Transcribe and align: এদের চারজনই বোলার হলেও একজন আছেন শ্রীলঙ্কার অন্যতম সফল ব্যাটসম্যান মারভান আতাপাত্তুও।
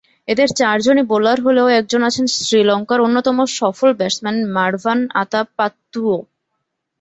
এদের 0.27 0.49
চারজনই 0.59 1.05
বোলার 1.11 1.37
হলেও 1.45 1.67
একজন 1.79 2.01
আছেন 2.09 2.25
শ্রীলঙ্কার 2.37 2.99
অন্যতম 3.01 3.37
সফল 3.59 3.89
ব্যাটসম্যান 3.99 4.37
মারভান 4.55 4.99
আতাপাত্তুও। 5.21 6.17